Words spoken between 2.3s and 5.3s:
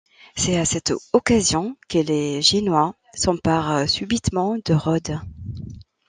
Génois s'emparent subitement de Rhodes.